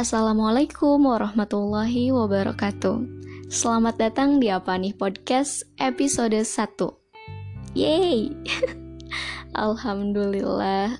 Assalamualaikum 0.00 1.12
warahmatullahi 1.12 2.08
wabarakatuh. 2.08 3.04
Selamat 3.52 4.00
datang 4.00 4.40
di 4.40 4.48
Apa 4.48 4.80
Nih 4.80 4.96
Podcast 4.96 5.68
episode 5.76 6.40
1 6.40 7.76
Yeay. 7.76 8.32
Alhamdulillah. 9.68 10.96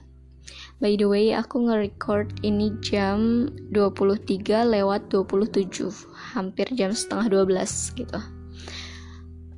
By 0.84 1.00
the 1.00 1.08
way, 1.08 1.32
aku 1.32 1.64
nge-record 1.64 2.44
ini 2.44 2.76
jam 2.84 3.48
23 3.72 4.68
lewat 4.68 5.08
27 5.08 5.80
Hampir 6.36 6.68
jam 6.76 6.92
setengah 6.92 7.48
12 7.48 8.04
gitu. 8.04 8.20
Oke 8.20 8.20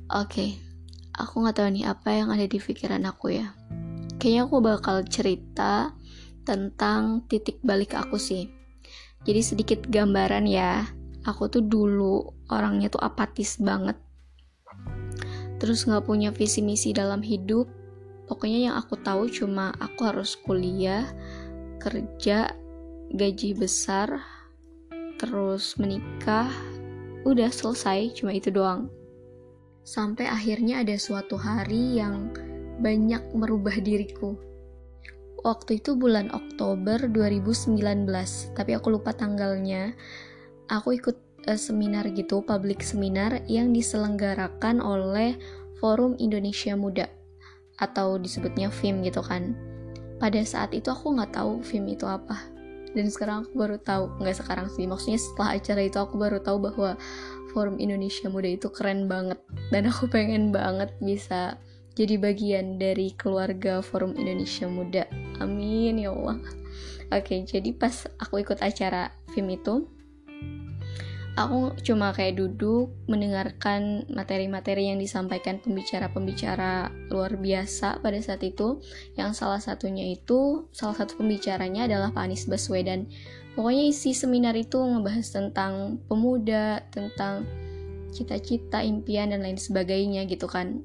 okay. 0.07 0.49
Aku 1.19 1.43
gak 1.43 1.59
tahu 1.59 1.67
nih 1.67 1.91
apa 1.91 2.15
yang 2.15 2.31
ada 2.31 2.47
di 2.47 2.63
pikiran 2.63 3.03
aku 3.03 3.35
ya. 3.35 3.51
Kayaknya 4.23 4.47
aku 4.47 4.63
bakal 4.63 5.03
cerita 5.03 5.91
tentang 6.47 7.27
titik 7.27 7.59
balik 7.59 7.91
aku 7.99 8.15
sih 8.15 8.62
jadi 9.23 9.39
sedikit 9.39 9.87
gambaran 9.87 10.43
ya, 10.43 10.83
aku 11.23 11.47
tuh 11.47 11.63
dulu 11.63 12.27
orangnya 12.51 12.91
tuh 12.91 12.99
apatis 12.99 13.55
banget. 13.55 13.95
Terus 15.63 15.87
gak 15.87 16.03
punya 16.03 16.35
visi 16.35 16.59
misi 16.59 16.91
dalam 16.91 17.23
hidup. 17.23 17.71
Pokoknya 18.27 18.71
yang 18.71 18.75
aku 18.75 18.99
tahu 18.99 19.31
cuma 19.31 19.71
aku 19.79 20.03
harus 20.03 20.35
kuliah, 20.35 21.07
kerja, 21.79 22.51
gaji 23.15 23.55
besar, 23.55 24.19
terus 25.19 25.79
menikah, 25.79 26.51
udah 27.23 27.47
selesai, 27.47 28.19
cuma 28.19 28.35
itu 28.35 28.51
doang. 28.51 28.91
Sampai 29.87 30.27
akhirnya 30.27 30.83
ada 30.83 30.95
suatu 30.99 31.39
hari 31.39 31.99
yang 31.99 32.31
banyak 32.79 33.23
merubah 33.35 33.75
diriku 33.79 34.35
waktu 35.43 35.83
itu 35.83 35.93
bulan 35.99 36.31
Oktober 36.31 36.97
2019 37.11 37.75
tapi 38.55 38.71
aku 38.73 38.95
lupa 38.95 39.11
tanggalnya. 39.11 39.93
Aku 40.71 40.95
ikut 40.95 41.19
uh, 41.45 41.59
seminar 41.59 42.07
gitu 42.15 42.39
public 42.41 42.79
seminar 42.81 43.43
yang 43.51 43.75
diselenggarakan 43.75 44.79
oleh 44.79 45.35
Forum 45.83 46.15
Indonesia 46.17 46.73
Muda 46.79 47.11
atau 47.77 48.15
disebutnya 48.15 48.71
FIM 48.71 49.03
gitu 49.03 49.19
kan. 49.19 49.51
Pada 50.17 50.39
saat 50.47 50.71
itu 50.71 50.87
aku 50.87 51.19
nggak 51.19 51.35
tahu 51.35 51.59
FIM 51.59 51.91
itu 51.91 52.07
apa. 52.07 52.39
Dan 52.95 53.11
sekarang 53.11 53.43
aku 53.43 53.53
baru 53.57 53.77
tahu 53.81 54.23
nggak 54.23 54.37
sekarang 54.39 54.67
sih 54.71 54.87
maksudnya 54.87 55.19
setelah 55.19 55.59
acara 55.59 55.81
itu 55.83 55.97
aku 55.99 56.15
baru 56.15 56.39
tahu 56.39 56.71
bahwa 56.71 56.95
Forum 57.51 57.77
Indonesia 57.77 58.31
Muda 58.31 58.47
itu 58.47 58.71
keren 58.71 59.11
banget. 59.11 59.37
Dan 59.69 59.91
aku 59.91 60.07
pengen 60.07 60.55
banget 60.55 60.95
bisa 61.03 61.59
jadi 61.93 62.17
bagian 62.17 62.81
dari 62.81 63.13
keluarga 63.13 63.85
Forum 63.85 64.17
Indonesia 64.17 64.65
Muda. 64.65 65.05
Amin 65.37 66.01
ya 66.01 66.09
Allah. 66.09 66.41
Oke, 67.13 67.45
jadi 67.45 67.69
pas 67.77 68.09
aku 68.17 68.41
ikut 68.41 68.57
acara 68.65 69.13
film 69.29 69.53
itu, 69.53 69.85
aku 71.37 71.77
cuma 71.85 72.09
kayak 72.09 72.41
duduk 72.41 72.89
mendengarkan 73.05 74.09
materi-materi 74.09 74.89
yang 74.89 74.97
disampaikan 74.97 75.61
pembicara-pembicara 75.61 76.89
luar 77.13 77.37
biasa 77.37 78.01
pada 78.01 78.17
saat 78.17 78.41
itu. 78.41 78.81
Yang 79.13 79.45
salah 79.45 79.61
satunya 79.61 80.09
itu, 80.09 80.65
salah 80.73 80.97
satu 80.97 81.21
pembicaranya 81.21 81.85
adalah 81.85 82.09
Pak 82.09 82.25
Anies 82.25 82.49
Baswedan. 82.49 83.05
Pokoknya 83.53 83.85
isi 83.85 84.17
seminar 84.17 84.57
itu 84.57 84.81
ngebahas 84.81 85.29
tentang 85.29 86.01
pemuda, 86.09 86.81
tentang 86.89 87.45
cita-cita, 88.09 88.81
impian, 88.81 89.29
dan 89.29 89.45
lain 89.45 89.61
sebagainya 89.61 90.25
gitu 90.25 90.49
kan 90.49 90.81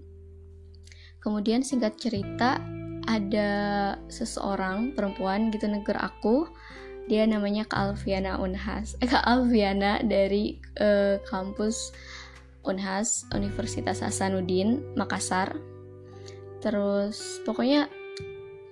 kemudian 1.28 1.60
singkat 1.60 2.00
cerita 2.00 2.56
ada 3.04 3.52
seseorang 4.08 4.96
perempuan 4.96 5.52
gitu 5.52 5.68
negur 5.68 6.00
aku. 6.00 6.48
Dia 7.08 7.28
namanya 7.28 7.68
Kak 7.68 7.96
Alfiana 7.96 8.40
Unhas. 8.40 8.96
Eh, 9.00 9.08
Kak 9.08 9.24
Alfiana 9.28 10.00
dari 10.00 10.56
uh, 10.80 11.20
kampus 11.28 11.92
Unhas 12.64 13.28
Universitas 13.36 14.00
Hasanuddin 14.00 14.96
Makassar. 14.96 15.56
Terus 16.64 17.44
pokoknya 17.44 17.88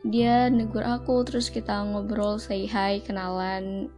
dia 0.05 0.49
negur 0.49 0.85
aku 0.85 1.25
terus 1.29 1.53
kita 1.53 1.85
ngobrol 1.85 2.37
say 2.41 2.69
hi 2.69 3.01
kenalan 3.05 3.89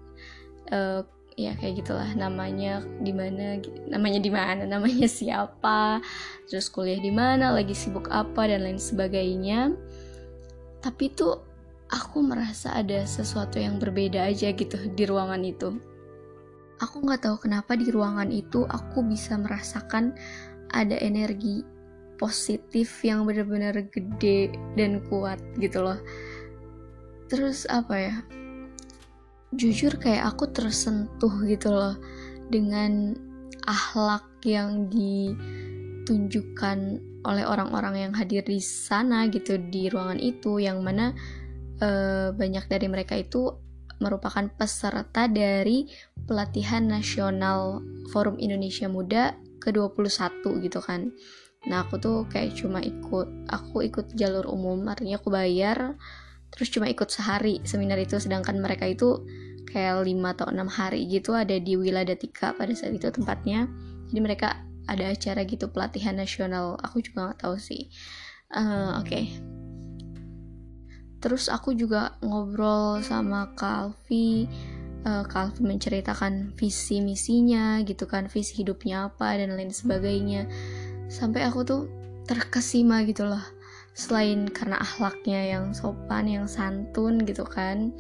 uh, 0.70 1.02
ya 1.38 1.54
kayak 1.54 1.86
gitulah 1.86 2.10
namanya 2.18 2.82
di 2.98 3.14
mana 3.14 3.62
namanya 3.86 4.18
di 4.18 4.30
mana 4.34 4.62
namanya 4.74 5.06
siapa 5.06 6.02
terus 6.50 6.66
kuliah 6.66 6.98
di 6.98 7.14
mana 7.14 7.54
lagi 7.54 7.78
sibuk 7.78 8.10
apa 8.10 8.50
dan 8.50 8.66
lain 8.66 8.82
sebagainya. 8.82 9.78
Tapi 10.82 11.14
tuh 11.14 11.38
aku 11.90 12.18
merasa 12.26 12.74
ada 12.74 13.06
sesuatu 13.06 13.62
yang 13.62 13.78
berbeda 13.78 14.26
aja 14.26 14.50
gitu 14.50 14.76
di 14.92 15.04
ruangan 15.06 15.42
itu. 15.46 15.78
Aku 16.78 17.02
nggak 17.02 17.26
tahu 17.26 17.46
kenapa 17.46 17.74
di 17.74 17.90
ruangan 17.90 18.30
itu 18.30 18.66
aku 18.66 19.02
bisa 19.02 19.34
merasakan 19.34 20.14
ada 20.70 20.94
energi 20.98 21.66
positif 22.18 23.02
yang 23.06 23.26
benar-benar 23.26 23.78
gede 23.90 24.54
dan 24.74 25.02
kuat 25.06 25.38
gitu 25.58 25.82
loh. 25.82 25.98
Terus 27.30 27.66
apa 27.66 27.94
ya 27.98 28.16
jujur 29.52 29.96
kayak 29.96 30.34
aku 30.34 30.52
tersentuh 30.52 31.32
gitu 31.48 31.72
loh 31.72 31.96
dengan 32.52 33.16
akhlak 33.68 34.24
yang 34.44 34.88
ditunjukkan 34.88 36.78
oleh 37.24 37.44
orang-orang 37.44 38.08
yang 38.08 38.12
hadir 38.16 38.40
di 38.44 38.60
sana 38.62 39.28
gitu 39.28 39.58
di 39.58 39.92
ruangan 39.92 40.20
itu 40.20 40.56
yang 40.62 40.80
mana 40.80 41.12
e, 41.80 41.88
banyak 42.32 42.64
dari 42.70 42.86
mereka 42.88 43.16
itu 43.18 43.52
merupakan 43.98 44.46
peserta 44.54 45.26
dari 45.26 45.90
pelatihan 46.24 46.86
nasional 46.86 47.82
Forum 48.14 48.38
Indonesia 48.38 48.86
Muda 48.86 49.34
ke-21 49.58 50.62
gitu 50.64 50.78
kan. 50.78 51.10
Nah, 51.66 51.82
aku 51.82 51.98
tuh 51.98 52.22
kayak 52.30 52.54
cuma 52.54 52.78
ikut 52.78 53.50
aku 53.50 53.82
ikut 53.82 54.14
jalur 54.14 54.46
umum, 54.46 54.86
artinya 54.86 55.18
aku 55.18 55.34
bayar 55.34 55.98
terus 56.52 56.68
cuma 56.72 56.88
ikut 56.88 57.08
sehari 57.08 57.60
seminar 57.62 58.00
itu 58.00 58.16
sedangkan 58.16 58.58
mereka 58.58 58.88
itu 58.88 59.22
kayak 59.68 60.00
5 60.00 60.34
atau 60.34 60.46
6 60.48 60.64
hari 60.68 61.04
gitu 61.06 61.36
ada 61.36 61.54
di 61.60 61.76
Wiladatika 61.76 62.56
pada 62.56 62.72
saat 62.72 62.96
itu 62.96 63.08
tempatnya. 63.12 63.68
Jadi 64.08 64.20
mereka 64.24 64.64
ada 64.88 65.12
acara 65.12 65.44
gitu 65.44 65.68
pelatihan 65.68 66.16
nasional 66.16 66.80
aku 66.80 67.04
juga 67.04 67.30
nggak 67.30 67.40
tahu 67.44 67.56
sih. 67.60 67.92
Uh, 68.48 68.96
oke. 69.04 69.08
Okay. 69.08 69.26
terus 71.18 71.50
aku 71.50 71.74
juga 71.74 72.14
ngobrol 72.22 73.02
sama 73.02 73.50
Kalvi 73.58 74.46
uh, 75.02 75.26
menceritakan 75.58 76.54
visi 76.54 77.02
misinya 77.02 77.82
gitu 77.82 78.06
kan 78.06 78.30
visi 78.30 78.62
hidupnya 78.62 79.10
apa 79.10 79.34
dan 79.36 79.58
lain 79.58 79.74
sebagainya. 79.74 80.46
Sampai 81.10 81.42
aku 81.42 81.66
tuh 81.66 81.82
terkesima 82.24 83.02
gitu 83.02 83.26
loh 83.26 83.57
selain 83.98 84.46
karena 84.46 84.78
akhlaknya 84.78 85.58
yang 85.58 85.74
sopan 85.74 86.30
yang 86.30 86.46
santun 86.46 87.18
gitu 87.26 87.42
kan 87.42 87.90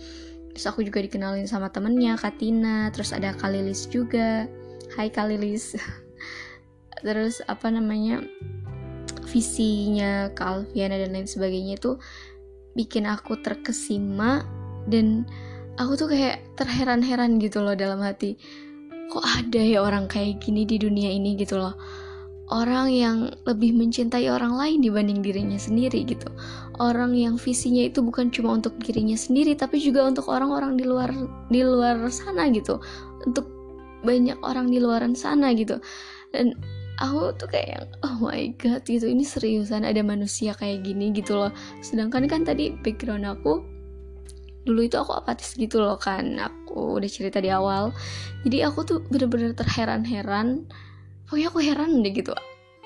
terus 0.54 0.70
aku 0.70 0.86
juga 0.86 1.02
dikenalin 1.02 1.50
sama 1.50 1.74
temennya 1.74 2.14
Katina 2.14 2.90
terus 2.94 3.10
ada 3.14 3.34
Kalilis 3.34 3.90
juga. 3.90 4.46
Hai 4.94 5.06
Kalilis. 5.06 5.78
Terus 7.06 7.38
apa 7.46 7.70
namanya 7.70 8.18
visinya 9.30 10.34
Kalviana 10.34 10.98
dan 10.98 11.14
lain 11.14 11.30
sebagainya 11.30 11.78
itu 11.78 11.94
bikin 12.74 13.06
aku 13.06 13.38
terkesima 13.38 14.42
dan 14.90 15.28
aku 15.78 15.94
tuh 15.94 16.08
kayak 16.10 16.42
terheran-heran 16.58 17.38
gitu 17.38 17.62
loh 17.62 17.78
dalam 17.78 18.02
hati. 18.02 18.34
Kok 19.14 19.22
ada 19.22 19.62
ya 19.62 19.78
orang 19.78 20.10
kayak 20.10 20.42
gini 20.42 20.66
di 20.66 20.82
dunia 20.82 21.14
ini 21.14 21.38
gitu 21.38 21.54
loh 21.54 21.78
orang 22.48 22.88
yang 22.88 23.16
lebih 23.44 23.76
mencintai 23.76 24.28
orang 24.32 24.56
lain 24.56 24.80
dibanding 24.80 25.20
dirinya 25.20 25.60
sendiri 25.60 26.04
gitu. 26.08 26.28
Orang 26.80 27.12
yang 27.12 27.36
visinya 27.36 27.84
itu 27.84 28.00
bukan 28.00 28.32
cuma 28.32 28.56
untuk 28.56 28.76
dirinya 28.80 29.18
sendiri 29.18 29.52
tapi 29.58 29.82
juga 29.82 30.06
untuk 30.08 30.30
orang-orang 30.32 30.78
di 30.78 30.84
luar 30.88 31.10
di 31.52 31.60
luar 31.60 32.08
sana 32.08 32.48
gitu. 32.48 32.80
Untuk 33.28 33.46
banyak 34.06 34.38
orang 34.40 34.72
di 34.72 34.78
luaran 34.80 35.12
sana 35.12 35.52
gitu. 35.52 35.76
Dan 36.32 36.56
aku 37.02 37.36
tuh 37.36 37.48
kayak 37.52 37.88
oh 38.02 38.16
my 38.24 38.54
god 38.56 38.82
gitu 38.88 39.06
ini 39.06 39.22
seriusan 39.22 39.84
ada 39.84 40.00
manusia 40.00 40.56
kayak 40.56 40.86
gini 40.86 41.12
gitu 41.12 41.36
loh. 41.36 41.52
Sedangkan 41.84 42.24
kan 42.30 42.48
tadi 42.48 42.72
background 42.80 43.28
aku 43.28 43.60
dulu 44.68 44.84
itu 44.84 45.00
aku 45.00 45.16
apatis 45.16 45.56
gitu 45.56 45.80
loh 45.80 45.96
kan 45.96 46.36
aku 46.36 47.00
udah 47.00 47.08
cerita 47.08 47.40
di 47.40 47.48
awal 47.48 47.88
jadi 48.44 48.68
aku 48.68 48.84
tuh 48.84 48.98
bener-bener 49.08 49.56
terheran-heran 49.56 50.68
pokoknya 51.28 51.46
aku 51.52 51.60
heran 51.60 52.00
deh 52.00 52.12
gitu 52.16 52.32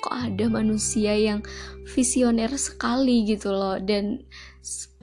kok 0.03 0.19
ada 0.19 0.51
manusia 0.51 1.15
yang 1.15 1.47
visioner 1.87 2.51
sekali 2.59 3.23
gitu 3.23 3.55
loh. 3.55 3.79
Dan 3.79 4.27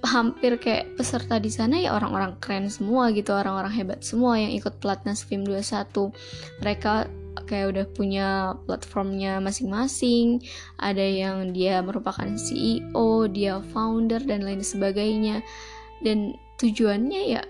hampir 0.03 0.59
kayak 0.59 0.99
peserta 0.99 1.39
di 1.39 1.47
sana 1.47 1.79
ya 1.79 1.95
orang-orang 1.95 2.35
keren 2.43 2.67
semua 2.67 3.11
gitu 3.11 3.35
orang-orang 3.35 3.71
hebat 3.75 3.99
semua 3.99 4.39
yang 4.39 4.55
ikut 4.55 4.79
pelatnas 4.79 5.27
film 5.27 5.43
21 5.43 6.15
mereka 6.63 7.03
kayak 7.43 7.75
udah 7.75 7.85
punya 7.95 8.27
platformnya 8.67 9.39
masing-masing. 9.39 10.43
Ada 10.77 11.01
yang 11.03 11.55
dia 11.55 11.79
merupakan 11.79 12.27
CEO 12.35 13.25
dia 13.31 13.63
founder 13.71 14.19
dan 14.21 14.43
lain 14.43 14.61
sebagainya. 14.61 15.39
Dan 16.03 16.35
tujuannya 16.59 17.39
ya 17.39 17.43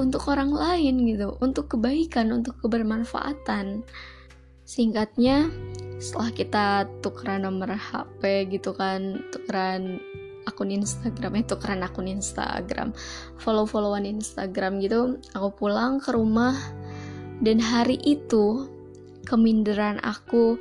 untuk 0.00 0.28
orang 0.32 0.52
lain 0.52 1.04
gitu 1.04 1.36
untuk 1.44 1.76
kebaikan 1.76 2.32
untuk 2.32 2.56
kebermanfaatan 2.64 3.84
singkatnya 4.62 5.50
setelah 6.02 6.30
kita 6.34 6.66
tukeran 6.98 7.46
nomor 7.46 7.74
HP 7.74 8.50
gitu 8.50 8.74
kan 8.74 9.22
tukeran 9.30 10.02
akun 10.46 10.74
Instagram 10.74 11.38
itu 11.38 11.54
keren 11.54 11.86
akun 11.86 12.10
Instagram 12.10 12.90
follow 13.38 13.62
followan 13.62 14.02
Instagram 14.02 14.82
gitu 14.82 15.22
aku 15.34 15.48
pulang 15.54 16.02
ke 16.02 16.10
rumah. 16.14 16.54
Dan 17.42 17.58
hari 17.58 17.98
itu 18.06 18.70
keminderan 19.26 19.98
aku 20.02 20.58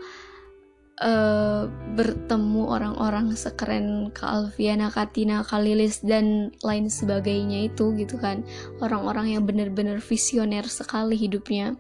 uh, 1.01 1.67
bertemu 1.97 2.61
orang-orang 2.69 3.33
sekeren 3.33 4.13
Kak 4.13 4.29
Alfiana, 4.29 4.93
Katina, 4.93 5.43
Kalilis 5.43 5.99
dan 6.05 6.53
lain 6.61 6.87
sebagainya 6.87 7.67
itu 7.67 7.91
gitu 7.97 8.21
kan. 8.21 8.45
Orang-orang 8.79 9.35
yang 9.35 9.43
bener-bener 9.43 9.97
visioner 9.99 10.63
sekali 10.69 11.17
hidupnya. 11.17 11.75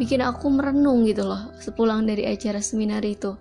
Bikin 0.00 0.24
aku 0.24 0.48
merenung 0.48 1.04
gitu 1.04 1.26
loh 1.26 1.52
sepulang 1.60 2.06
dari 2.08 2.24
acara 2.24 2.62
seminar 2.62 3.04
itu. 3.04 3.36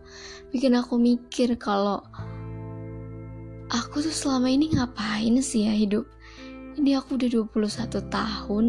Bikin 0.52 0.76
aku 0.76 1.00
mikir 1.00 1.56
kalau 1.56 2.04
aku 3.72 4.04
tuh 4.04 4.14
selama 4.14 4.52
ini 4.52 4.74
ngapain 4.76 5.40
sih 5.40 5.70
ya 5.70 5.74
hidup? 5.74 6.04
Ini 6.76 7.00
aku 7.00 7.16
udah 7.16 7.30
21 7.32 8.12
tahun 8.12 8.66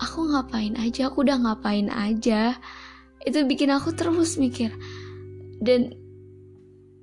aku 0.00 0.18
ngapain 0.32 0.72
aja? 0.80 1.12
Aku 1.12 1.20
udah 1.20 1.36
ngapain 1.36 1.92
aja? 1.92 2.56
Itu 3.20 3.44
bikin 3.44 3.68
aku 3.68 3.92
terus 3.92 4.40
mikir 4.40 4.72
dan 5.60 5.94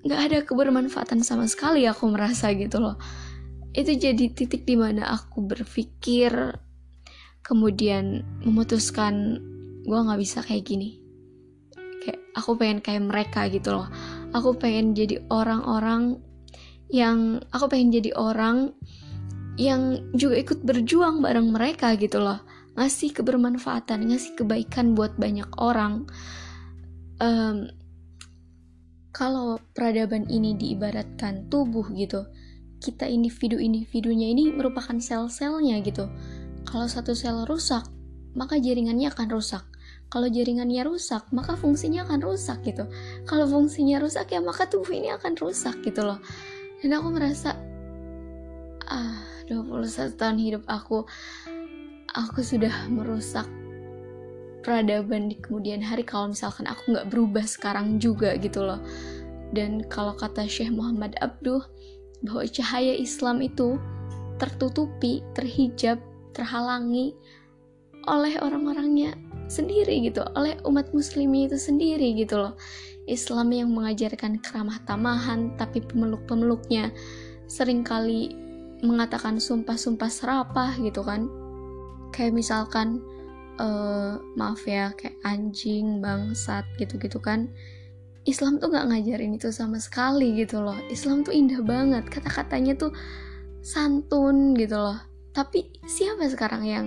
gak 0.06 0.21
ada 0.31 0.39
kebermanfaatan 0.44 1.21
sama 1.21 1.45
sekali 1.45 1.86
aku 1.86 2.09
merasa 2.09 2.51
gitu 2.54 2.81
loh. 2.81 2.98
Itu 3.71 3.94
jadi 3.94 4.33
titik 4.33 4.65
di 4.65 4.74
mana 4.74 5.13
aku 5.13 5.45
berpikir 5.45 6.33
kemudian 7.45 8.27
memutuskan 8.44 9.39
gue 9.88 9.95
nggak 9.95 10.19
bisa 10.19 10.44
kayak 10.44 10.68
gini. 10.68 11.00
Kayak 12.04 12.19
aku 12.36 12.59
pengen 12.59 12.80
kayak 12.83 13.04
mereka 13.07 13.48
gitu 13.48 13.71
loh. 13.71 13.88
Aku 14.36 14.59
pengen 14.59 14.92
jadi 14.92 15.24
orang-orang 15.31 16.19
yang 16.92 17.39
aku 17.56 17.71
pengen 17.71 17.95
jadi 17.95 18.12
orang 18.19 18.75
yang 19.57 20.12
juga 20.13 20.38
ikut 20.38 20.59
berjuang 20.63 21.24
bareng 21.24 21.50
mereka 21.56 21.95
gitu 21.95 22.19
loh. 22.19 22.44
Ngasih 22.77 23.15
kebermanfaatan 23.15 24.12
ngasih 24.12 24.38
kebaikan 24.38 24.94
buat 24.94 25.15
banyak 25.15 25.50
orang. 25.57 26.06
Um, 27.18 27.71
kalau 29.18 29.58
peradaban 29.74 30.30
ini 30.30 30.54
diibaratkan 30.54 31.50
tubuh 31.50 31.90
gitu 31.98 32.30
kita 32.78 33.10
individu-individunya 33.10 34.30
ini 34.30 34.54
merupakan 34.54 34.94
sel-selnya 35.02 35.81
gitu. 35.81 36.06
Kalau 36.69 36.86
satu 36.86 37.18
sel 37.18 37.42
rusak 37.50 37.90
maka 38.38 38.62
jaringannya 38.62 39.10
akan 39.10 39.34
rusak. 39.34 39.66
Kalau 40.14 40.30
jaringannya 40.30 40.86
rusak 40.86 41.25
maka 41.34 41.58
fungsinya 41.58 42.06
akan 42.06 42.22
rusak 42.22 42.62
gitu. 42.62 42.86
Kalau 43.25 43.50
fungsinya 43.50 43.98
rusak 43.98 44.30
ya 44.30 44.40
maka 44.46 44.69
tubuh 44.69 44.94
ini 44.94 45.10
akan 45.10 45.34
rusak 45.34 45.81
gitu 45.81 46.06
loh. 46.06 46.22
Dan 46.86 46.94
aku 46.94 47.10
merasa 47.10 47.58
ah 48.86 49.18
21 49.50 50.14
tahun 50.14 50.38
hidup 50.38 50.64
aku 50.69 51.10
aku 52.14 52.40
sudah 52.46 52.86
merusak 52.94 53.50
peradaban 54.65 55.30
di 55.31 55.38
kemudian 55.39 55.80
hari 55.80 56.04
kalau 56.04 56.33
misalkan 56.33 56.65
aku 56.65 56.95
nggak 56.95 57.07
berubah 57.13 57.45
sekarang 57.45 58.01
juga 58.01 58.36
gitu 58.38 58.65
loh 58.65 58.81
dan 59.56 59.83
kalau 59.88 60.15
kata 60.15 60.44
Syekh 60.48 60.74
Muhammad 60.75 61.15
Abduh 61.24 61.63
bahwa 62.25 62.44
cahaya 62.50 62.98
Islam 62.98 63.39
itu 63.45 63.77
tertutupi, 64.42 65.25
terhijab, 65.33 66.01
terhalangi 66.33 67.13
oleh 68.07 68.39
orang-orangnya 68.39 69.15
sendiri 69.48 70.07
gitu, 70.07 70.24
oleh 70.36 70.56
umat 70.68 70.92
muslimnya 70.92 71.51
itu 71.51 71.57
sendiri 71.59 72.15
gitu 72.15 72.39
loh. 72.39 72.54
Islam 73.07 73.56
yang 73.56 73.71
mengajarkan 73.71 74.44
keramah 74.44 74.83
tamahan 74.83 75.56
tapi 75.56 75.80
pemeluk-pemeluknya 75.80 76.92
sering 77.48 77.80
kali 77.80 78.36
mengatakan 78.83 79.39
sumpah-sumpah 79.39 80.12
serapah 80.12 80.75
gitu 80.83 81.01
kan 81.07 81.31
kayak 82.12 82.36
misalkan 82.36 83.00
uh, 83.57 84.21
maaf 84.38 84.63
ya 84.65 84.94
kayak 84.94 85.18
anjing 85.25 86.00
bangsat 86.01 86.65
gitu-gitu 86.77 87.18
kan. 87.21 87.50
Islam 88.27 88.59
tuh 88.59 88.71
nggak 88.71 88.92
ngajarin 88.92 89.39
itu 89.39 89.50
sama 89.56 89.80
sekali 89.80 90.36
gitu 90.36 90.59
loh. 90.59 90.75
Islam 90.92 91.24
tuh 91.24 91.31
indah 91.31 91.63
banget. 91.63 92.06
Kata-katanya 92.12 92.75
tuh 92.75 92.92
santun 93.63 94.54
gitu 94.56 94.75
loh. 94.75 95.00
Tapi 95.31 95.71
siapa 95.88 96.27
sekarang 96.27 96.63
yang 96.68 96.86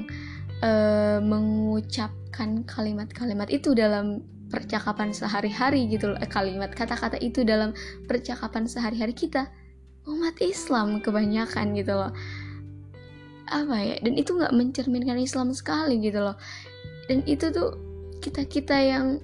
uh, 0.60 1.18
mengucapkan 1.24 2.66
kalimat-kalimat 2.68 3.48
itu 3.48 3.72
dalam 3.72 4.20
percakapan 4.52 5.16
sehari-hari 5.16 5.88
gitu 5.88 6.12
loh? 6.12 6.18
Eh, 6.20 6.28
kalimat 6.28 6.74
kata-kata 6.76 7.16
itu 7.22 7.46
dalam 7.46 7.72
percakapan 8.04 8.68
sehari-hari 8.68 9.16
kita? 9.16 9.48
Umat 10.04 10.36
Islam 10.44 11.00
kebanyakan 11.00 11.76
gitu 11.76 11.94
loh 11.94 12.12
apa 13.50 13.76
ya 13.82 13.96
dan 14.00 14.14
itu 14.14 14.38
nggak 14.38 14.54
mencerminkan 14.54 15.18
Islam 15.18 15.50
sekali 15.52 15.98
gitu 15.98 16.22
loh. 16.22 16.38
Dan 17.10 17.26
itu 17.26 17.50
tuh 17.50 17.74
kita 18.22 18.46
kita 18.46 18.76
yang 18.78 19.18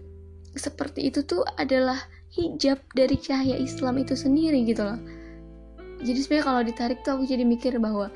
seperti 0.56 1.06
itu 1.06 1.23
tuh 1.23 1.46
adalah 1.61 2.00
hijab 2.34 2.81
dari 2.93 3.17
cahaya 3.17 3.56
Islam 3.56 4.02
itu 4.02 4.19
sendiri 4.19 4.67
gitu 4.67 4.82
loh. 4.82 4.99
Jadi 6.02 6.19
sebenarnya 6.20 6.44
kalau 6.44 6.62
ditarik 6.64 6.99
tuh 7.00 7.12
aku 7.17 7.25
jadi 7.25 7.44
mikir 7.46 7.81
bahwa 7.81 8.12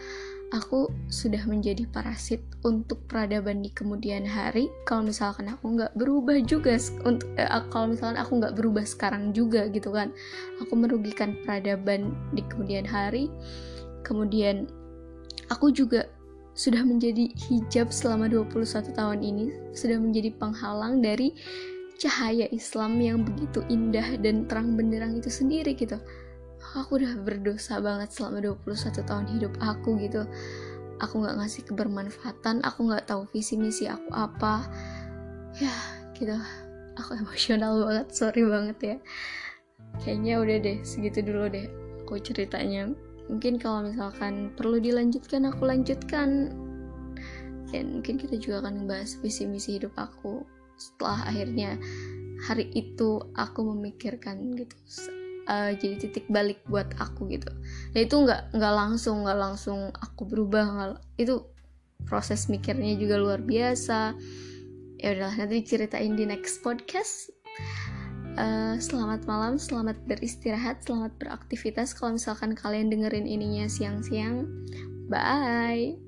aku 0.51 0.91
sudah 1.09 1.41
menjadi 1.47 1.87
parasit 1.89 2.43
untuk 2.67 3.01
peradaban 3.07 3.63
di 3.63 3.71
kemudian 3.73 4.27
hari. 4.27 4.69
Kalau 4.85 5.07
misalkan 5.07 5.49
aku 5.49 5.79
nggak 5.79 5.95
berubah 5.97 6.37
juga 6.45 6.77
untuk 7.07 7.29
eh, 7.39 7.49
kalau 7.71 7.95
misalkan 7.95 8.19
aku 8.19 8.33
nggak 8.43 8.55
berubah 8.59 8.85
sekarang 8.85 9.31
juga 9.33 9.71
gitu 9.71 9.95
kan. 9.95 10.11
Aku 10.61 10.75
merugikan 10.77 11.39
peradaban 11.47 12.13
di 12.35 12.43
kemudian 12.51 12.85
hari. 12.85 13.31
Kemudian 14.05 14.67
aku 15.51 15.75
juga 15.75 16.07
sudah 16.55 16.83
menjadi 16.83 17.31
hijab 17.49 17.89
selama 17.95 18.29
21 18.29 18.93
tahun 18.93 19.21
ini 19.23 19.73
sudah 19.73 19.97
menjadi 19.97 20.35
penghalang 20.35 21.01
dari 21.01 21.33
cahaya 22.01 22.49
Islam 22.49 22.97
yang 23.01 23.23
begitu 23.23 23.61
indah 23.69 24.17
dan 24.21 24.49
terang 24.49 24.75
benderang 24.75 25.17
itu 25.17 25.29
sendiri 25.29 25.77
gitu. 25.77 26.01
Aku 26.77 27.01
udah 27.01 27.17
berdosa 27.25 27.81
banget 27.81 28.13
selama 28.13 28.45
21 28.45 29.05
tahun 29.05 29.27
hidup 29.37 29.53
aku 29.61 29.97
gitu. 30.01 30.25
Aku 31.01 31.25
nggak 31.25 31.41
ngasih 31.41 31.63
kebermanfaatan 31.69 32.61
aku 32.61 32.93
nggak 32.93 33.09
tahu 33.09 33.25
visi 33.33 33.57
misi 33.57 33.89
aku 33.89 34.11
apa. 34.13 34.65
Ya 35.57 35.73
gitu. 36.17 36.37
Aku 37.01 37.17
emosional 37.17 37.81
banget 37.85 38.07
sorry 38.13 38.45
banget 38.45 38.79
ya. 38.81 38.97
Kayaknya 40.05 40.35
udah 40.41 40.57
deh 40.61 40.79
segitu 40.85 41.25
dulu 41.25 41.49
deh 41.49 41.67
aku 42.05 42.19
ceritanya 42.21 42.91
mungkin 43.31 43.63
kalau 43.63 43.87
misalkan 43.87 44.51
perlu 44.59 44.83
dilanjutkan 44.83 45.47
aku 45.47 45.63
lanjutkan. 45.71 46.51
Dan 47.71 48.03
mungkin 48.03 48.19
kita 48.19 48.35
juga 48.43 48.67
akan 48.67 48.83
membahas 48.83 49.15
visi 49.23 49.47
misi 49.47 49.79
hidup 49.79 49.95
aku 49.95 50.43
setelah 50.75 51.23
akhirnya 51.31 51.79
hari 52.43 52.67
itu 52.75 53.23
aku 53.39 53.63
memikirkan 53.63 54.59
gitu 54.59 54.75
uh, 55.47 55.71
jadi 55.77 55.95
titik 56.03 56.27
balik 56.27 56.59
buat 56.67 56.91
aku 56.99 57.31
gitu. 57.31 57.47
Dan 57.95 58.01
itu 58.11 58.17
nggak 58.27 58.55
nggak 58.59 58.75
langsung 58.75 59.23
nggak 59.23 59.39
langsung 59.39 59.95
aku 60.03 60.27
berubah 60.27 60.65
gak, 60.67 60.91
itu 61.21 61.47
proses 62.11 62.51
mikirnya 62.51 62.99
juga 62.99 63.23
luar 63.23 63.41
biasa. 63.43 64.19
Ya 65.01 65.17
udahlah 65.17 65.37
nanti 65.47 65.65
ceritain 65.65 66.19
di 66.19 66.27
next 66.29 66.61
podcast 66.61 67.33
uh, 68.41 68.75
selamat 68.81 69.29
malam 69.29 69.61
selamat 69.61 70.01
beristirahat 70.09 70.81
selamat 70.81 71.13
beraktivitas. 71.21 71.93
Kalau 71.93 72.17
misalkan 72.17 72.57
kalian 72.57 72.89
dengerin 72.89 73.29
ininya 73.29 73.69
siang-siang 73.69 74.49
bye 75.13 75.99